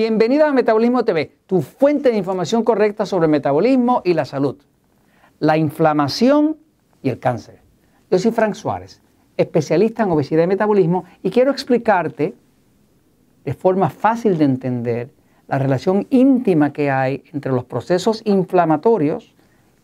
[0.00, 4.54] Bienvenido a Metabolismo TV, tu fuente de información correcta sobre el metabolismo y la salud,
[5.40, 6.56] la inflamación
[7.02, 7.58] y el cáncer.
[8.08, 9.02] Yo soy Frank Suárez,
[9.36, 12.36] especialista en obesidad y metabolismo, y quiero explicarte
[13.44, 15.10] de forma fácil de entender
[15.48, 19.34] la relación íntima que hay entre los procesos inflamatorios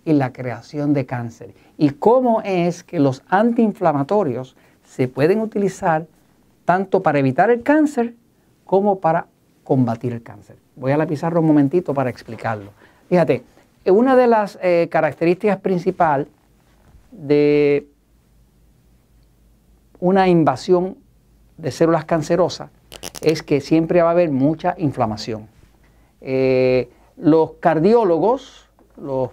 [0.04, 6.06] y la creación de cáncer y cómo es que los antiinflamatorios se pueden utilizar
[6.64, 8.14] tanto para evitar el cáncer
[8.64, 9.26] como para
[9.64, 10.56] combatir el cáncer.
[10.76, 12.70] Voy a la pizarra un momentito para explicarlo.
[13.08, 13.42] Fíjate,
[13.86, 16.28] una de las eh, características principales
[17.10, 17.86] de
[20.00, 20.96] una invasión
[21.56, 22.70] de células cancerosas
[23.22, 25.48] es que siempre va a haber mucha inflamación.
[26.20, 29.30] Eh, los cardiólogos, los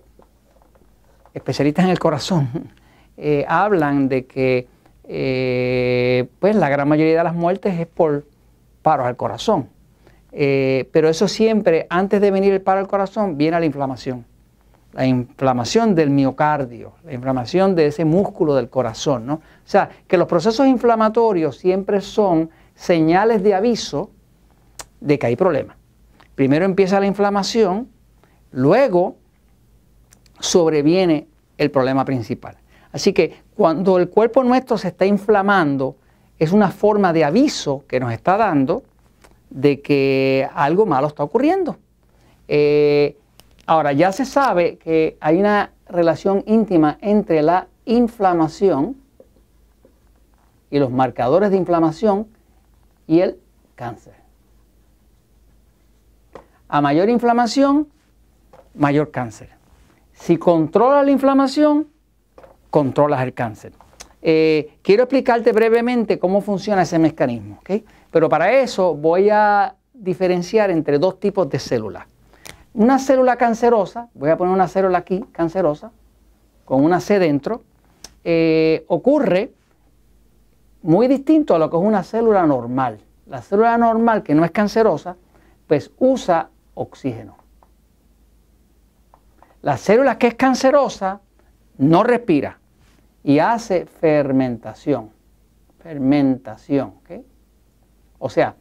[1.34, 2.50] especialistas en el corazón,
[3.18, 4.68] eh, hablan de que
[5.04, 8.26] eh, pues la gran mayoría de las muertes es por
[8.82, 9.68] paro al corazón.
[10.32, 14.26] Pero eso siempre, antes de venir el paro al corazón, viene la inflamación.
[14.94, 19.26] La inflamación del miocardio, la inflamación de ese músculo del corazón.
[19.26, 19.36] ¿no?
[19.36, 24.12] O sea, que los procesos inflamatorios siempre son señales de aviso
[25.00, 25.78] de que hay problemas.
[26.36, 27.90] Primero empieza la inflamación,
[28.52, 29.16] luego
[30.40, 32.58] sobreviene el problema principal.
[32.92, 35.96] Así que cuando el cuerpo nuestro se está inflamando,
[36.38, 38.84] es una forma de aviso que nos está dando
[39.52, 41.78] de que algo malo está ocurriendo.
[42.48, 43.18] Eh,
[43.68, 48.96] ahora, ya se sabe que hay una relación íntima entre la inflamación
[50.70, 52.28] y los marcadores de inflamación
[53.08, 53.38] y el
[53.76, 54.16] cáncer.
[56.70, 57.90] A mayor inflamación,
[58.74, 59.50] mayor cáncer.
[60.14, 61.88] Si controlas la inflamación,
[62.70, 63.74] controlas el cáncer.
[64.22, 67.60] Eh, quiero explicarte brevemente cómo funciona ese mecanismo,
[68.12, 72.06] pero para eso voy a diferenciar entre dos tipos de células.
[72.74, 75.92] Una célula cancerosa, voy a poner una célula aquí, cancerosa,
[76.66, 77.64] con una C dentro,
[78.24, 79.52] eh, ocurre
[80.84, 83.00] muy distinto a lo que es una célula normal.
[83.26, 85.18] La célula normal, que no es cancerosa,
[85.68, 87.36] pues usa oxígeno.
[89.62, 91.22] La célula que es cancerosa
[91.78, 92.61] no respira
[93.24, 95.12] y hace fermentación.
[95.82, 96.94] Fermentación.
[98.20, 98.56] O sea,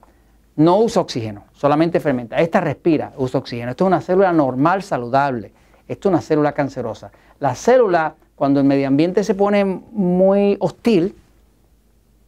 [0.56, 2.36] no usa oxígeno, solamente fermenta.
[2.38, 3.70] Esta respira, usa oxígeno.
[3.70, 5.52] Esto es una célula normal, saludable.
[5.88, 7.10] Esto es una célula cancerosa.
[7.38, 11.14] La célula, cuando el medio ambiente se pone muy hostil,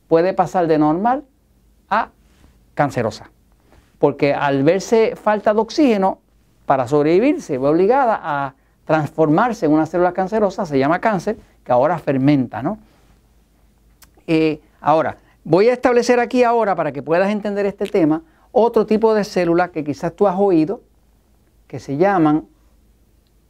[0.09, 1.25] puede pasar de normal
[1.89, 2.09] a
[2.75, 3.31] cancerosa.
[3.99, 6.19] Porque al verse falta de oxígeno,
[6.67, 8.55] para sobrevivir se ve obligada a
[8.85, 12.63] transformarse en una célula cancerosa, se llama cáncer, que ahora fermenta.
[12.63, 12.79] ¿no?
[14.27, 19.15] Eh, ahora, voy a establecer aquí ahora, para que puedas entender este tema, otro tipo
[19.15, 20.81] de células que quizás tú has oído,
[21.67, 22.47] que se llaman,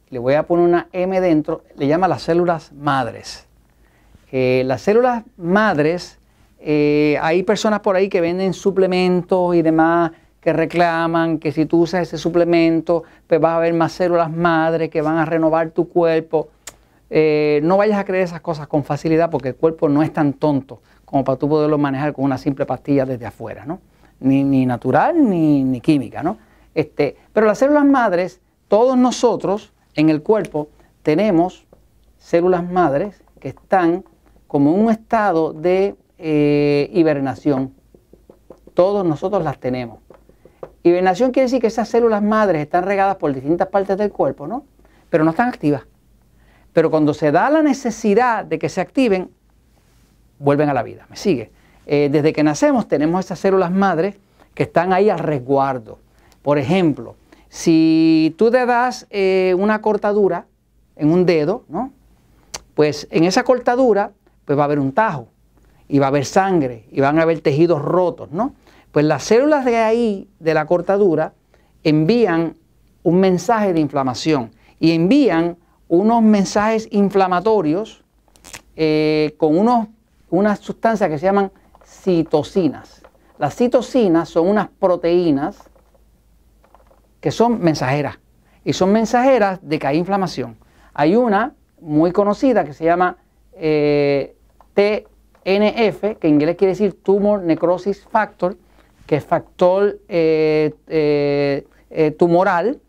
[0.09, 3.47] le voy a poner una M dentro, le llama las células madres.
[4.31, 6.17] Eh, las células madres
[6.65, 11.81] eh, hay personas por ahí que venden suplementos y demás que reclaman que si tú
[11.81, 15.89] usas ese suplemento, pues vas a ver más células madres que van a renovar tu
[15.89, 16.49] cuerpo.
[17.15, 20.33] Eh, no vayas a creer esas cosas con facilidad porque el cuerpo no es tan
[20.33, 23.81] tonto como para tú poderlo manejar con una simple pastilla desde afuera, ¿no?
[24.19, 26.39] Ni, natural ni, ni, química, ¿no?
[26.73, 30.69] Este, pero las células madres, todos nosotros en el cuerpo
[31.03, 31.67] tenemos
[32.17, 34.03] células madres que están
[34.47, 37.75] como en un estado de eh, hibernación.
[38.73, 39.99] Todos nosotros las tenemos.
[40.81, 44.65] Hibernación quiere decir que esas células madres están regadas por distintas partes del cuerpo, ¿no?
[45.11, 45.83] Pero no están activas.
[46.73, 49.29] Pero cuando se da la necesidad de que se activen,
[50.39, 51.05] vuelven a la vida.
[51.09, 51.51] ¿Me sigue?
[51.85, 54.15] Eh, desde que nacemos tenemos esas células madres
[54.53, 55.99] que están ahí al resguardo.
[56.41, 57.15] Por ejemplo,
[57.49, 60.45] si tú te das eh, una cortadura
[60.95, 61.91] en un dedo, ¿no?
[62.75, 64.11] Pues en esa cortadura
[64.45, 65.27] pues va a haber un tajo
[65.87, 68.53] y va a haber sangre y van a haber tejidos rotos, ¿no?
[68.91, 71.33] Pues las células de ahí, de la cortadura,
[71.83, 72.55] envían
[73.03, 75.57] un mensaje de inflamación y envían
[75.93, 78.03] unos mensajes inflamatorios
[78.75, 79.89] eh, con unos,
[80.31, 81.51] unas sustancias que se llaman
[81.85, 83.03] citocinas.
[83.37, 85.69] Las citocinas son unas proteínas
[87.21, 88.17] que son mensajeras
[88.65, 90.57] y son mensajeras de que hay inflamación.
[90.95, 93.17] Hay una muy conocida que se llama
[93.53, 94.35] eh,
[94.73, 95.05] T
[95.45, 98.57] NF, que en inglés quiere decir Tumor Necrosis Factor,
[99.05, 100.73] que es factor eh,
[102.17, 102.79] tumoral,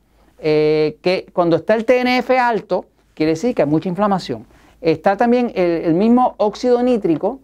[0.40, 4.46] que cuando está el TNF alto, quiere decir que hay mucha inflamación.
[4.80, 7.40] Está también el, mismo óxido nítrico,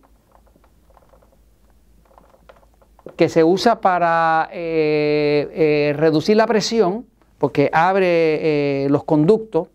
[3.17, 7.07] que se usa para eh, eh, reducir la presión,
[7.39, 9.69] porque abre los conductos,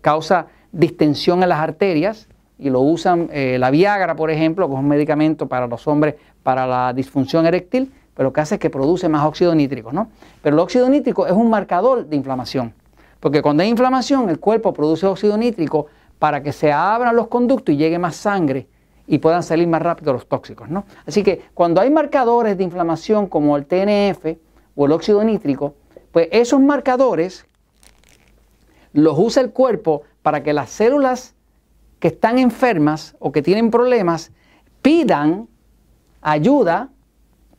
[0.00, 2.28] causa distensión en las arterias,
[2.58, 6.14] y lo usan la Viagra, por ejemplo, que es un medicamento para los hombres
[6.44, 10.08] para la disfunción eréctil, pero lo que hace es que produce más óxido nítrico, ¿no?
[10.42, 12.72] Pero el óxido nítrico es un marcador de inflamación,
[13.26, 15.86] porque cuando hay inflamación el cuerpo produce óxido nítrico
[16.20, 18.68] para que se abran los conductos y llegue más sangre
[19.08, 20.68] y puedan salir más rápido los tóxicos.
[20.68, 20.84] ¿no?
[21.06, 24.38] Así que cuando hay marcadores de inflamación como el TNF
[24.76, 25.74] o el óxido nítrico,
[26.12, 27.46] pues esos marcadores
[28.92, 31.34] los usa el cuerpo para que las células
[31.98, 34.30] que están enfermas o que tienen problemas
[34.82, 35.48] pidan
[36.20, 36.90] ayuda.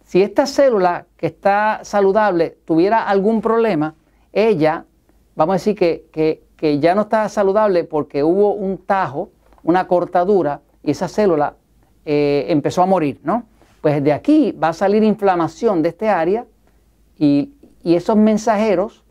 [0.05, 3.95] Si esta célula que está saludable tuviera algún problema,
[4.31, 4.85] ella,
[5.37, 9.29] vamos a decir que, que ya no está saludable porque hubo un tajo,
[9.63, 11.53] una cortadura, y esa célula
[12.05, 13.43] eh, empezó a morir, ¿no?
[13.81, 16.45] Pues de aquí va a salir inflamación de este área
[17.17, 17.53] y,
[17.83, 19.05] esos mensajeros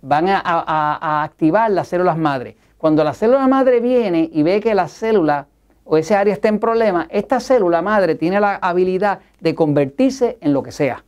[0.00, 2.56] van a, activar las células madre.
[2.78, 5.48] Cuando la célula madre viene y ve que la célula
[5.84, 10.52] o ese área está en problema, esta célula madre tiene la habilidad de convertirse en
[10.52, 11.04] lo que sea.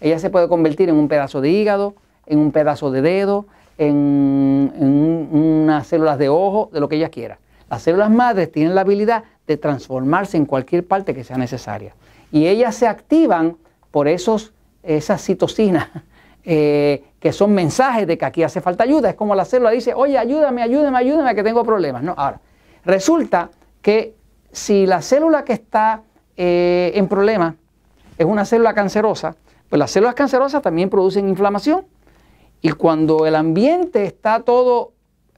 [0.00, 1.94] Ella se puede convertir en un pedazo de hígado,
[2.26, 3.46] en un pedazo de dedo,
[3.78, 7.38] en, unas células de ojo, de lo que ella quiera.
[7.70, 11.94] Las células madres tienen la habilidad de transformarse en cualquier parte que sea necesaria.
[12.30, 13.56] Y ellas se activan
[13.90, 14.52] por esos,
[14.82, 15.88] esas citocinas
[16.44, 19.10] eh, que son mensajes de que aquí hace falta ayuda.
[19.10, 22.02] Es como la célula dice, oye, ayúdame, ayúdame, ayúdame, que tengo problemas.
[22.02, 22.40] No, ahora,
[22.84, 23.50] resulta
[23.82, 24.14] que
[24.52, 26.02] si la célula que está
[26.36, 27.56] eh, en problema
[28.18, 29.36] es una célula cancerosa,
[29.68, 31.84] pues las células cancerosas también producen inflamación.
[32.60, 34.92] Y cuando el ambiente está todo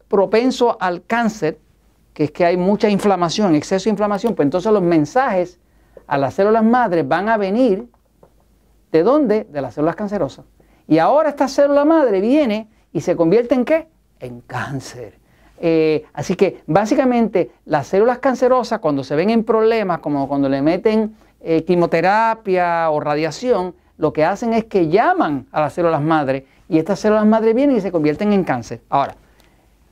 [0.08, 1.58] propenso al cáncer,
[2.12, 5.58] que es que hay mucha inflamación, exceso de inflamación, pues entonces los mensajes
[6.06, 7.88] a las células madres van a venir
[8.92, 9.44] ¿de dónde?
[9.44, 10.44] De las células cancerosas.
[10.86, 13.88] Y ahora esta célula madre viene y se convierte en qué?
[14.20, 15.18] En cáncer.
[15.58, 20.60] Eh, así que básicamente las células cancerosas cuando se ven en problemas, como cuando le
[20.60, 26.46] meten eh, quimioterapia o radiación, lo que hacen es que llaman a las células madre
[26.68, 28.80] y estas células madre vienen y se convierten en cáncer.
[28.88, 29.14] Ahora,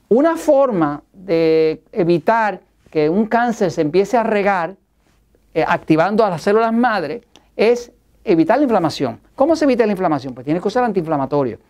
[0.09, 4.77] una forma de evitar que un cáncer se empiece a regar
[5.55, 7.23] eh, activando a las células madre
[7.57, 7.93] es
[8.25, 9.21] evitar la inflamación.
[9.35, 10.35] ¿Cómo se evita la inflamación?
[10.35, 11.61] Pues tiene que usar antiinflamatorios.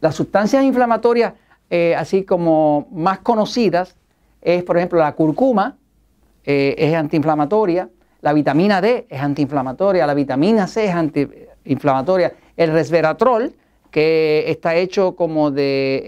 [0.00, 1.34] Las sustancias inflamatorias,
[1.70, 3.96] eh, así como más conocidas,
[4.40, 5.76] es por ejemplo la curcuma,
[6.44, 7.88] eh, es antiinflamatoria,
[8.20, 13.54] la vitamina D es antiinflamatoria, la vitamina C es antiinflamatoria, el resveratrol,
[13.96, 16.02] que está hecho como de,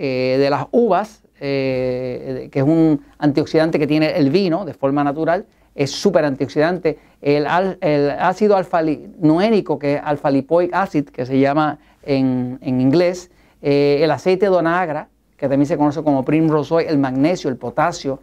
[0.45, 5.47] eh, las uvas, eh, que es un antioxidante que tiene el vino de forma natural,
[5.75, 6.99] es súper antioxidante.
[7.23, 13.31] El, ácido alfa que es alfa-lipoic acid, que se llama en, inglés,
[13.63, 15.09] eh, el aceite de onagra,
[15.39, 18.21] que también se conoce como primrose oil, el magnesio, el potasio,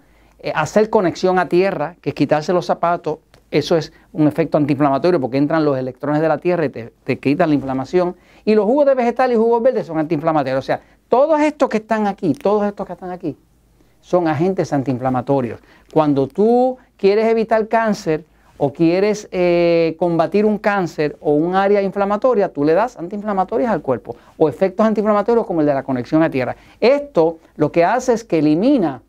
[0.54, 3.18] hacer conexión a tierra, que es quitarse los zapatos,
[3.60, 7.50] eso es un efecto antiinflamatorio porque entran los electrones de la tierra y te, quitan
[7.50, 8.16] la inflamación.
[8.44, 10.60] Y los jugos de vegetal y jugos verdes son antiinflamatorios.
[10.60, 13.38] O sea, todos estos que están aquí, todos estos que están aquí,
[14.02, 15.60] son agentes antiinflamatorios.
[15.94, 18.24] Cuando tú quieres evitar cáncer
[18.58, 23.82] o quieres eh, combatir un cáncer o un área inflamatoria, tú le das antiinflamatorios al
[23.82, 26.56] cuerpo o efectos antiinflamatorios como el de la conexión a tierra.
[26.80, 29.02] Esto lo que hace es que elimina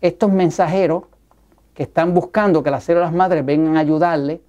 [0.00, 1.04] estos mensajeros
[1.78, 4.40] que están buscando que las células madres vengan a ayudarle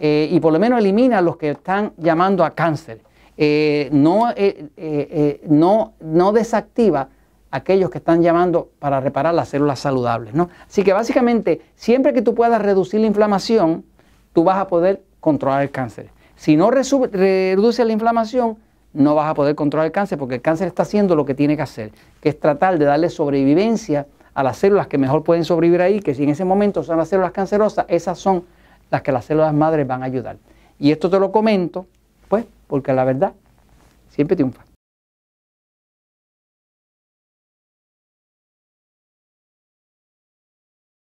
[0.00, 3.02] eh, y por lo menos elimina a los que están llamando a cáncer.
[3.36, 7.08] Eh, no, eh, no, no desactiva
[7.52, 10.34] aquellos que están llamando para reparar las células saludables.
[10.34, 10.48] ¿no?
[10.66, 13.84] Así que básicamente, siempre que tú puedas reducir la inflamación,
[14.32, 16.10] tú vas a poder controlar el cáncer.
[16.34, 18.56] Si no reduce la inflamación,
[18.92, 21.54] no vas a poder controlar el cáncer porque el cáncer está haciendo lo que tiene
[21.54, 25.82] que hacer, que es tratar de darle sobrevivencia a las células que mejor pueden sobrevivir
[25.82, 28.44] ahí, que si en ese momento son las células cancerosas, esas son
[28.90, 30.36] las que las células madres van a ayudar.
[30.78, 31.86] Y esto te lo comento,
[32.28, 33.32] pues, porque la verdad
[34.08, 34.71] siempre triunfa.